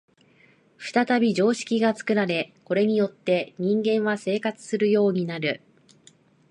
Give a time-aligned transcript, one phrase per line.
[0.79, 5.61] 再び常識が作られ、これによって人間は生活するようになる。